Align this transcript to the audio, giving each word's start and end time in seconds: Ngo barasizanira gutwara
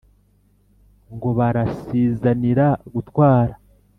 Ngo 1.13 1.29
barasizanira 1.37 2.67
gutwara 2.93 3.53